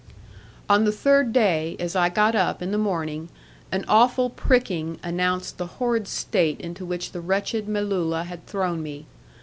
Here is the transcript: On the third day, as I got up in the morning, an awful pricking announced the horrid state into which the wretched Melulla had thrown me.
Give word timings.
On 0.67 0.83
the 0.83 0.91
third 0.91 1.31
day, 1.31 1.75
as 1.79 1.95
I 1.95 2.09
got 2.09 2.33
up 2.33 2.63
in 2.63 2.71
the 2.71 2.79
morning, 2.79 3.29
an 3.71 3.85
awful 3.87 4.31
pricking 4.31 4.97
announced 5.03 5.59
the 5.59 5.67
horrid 5.77 6.07
state 6.07 6.59
into 6.59 6.83
which 6.85 7.11
the 7.11 7.21
wretched 7.21 7.67
Melulla 7.67 8.23
had 8.25 8.47
thrown 8.47 8.81
me. 8.81 9.05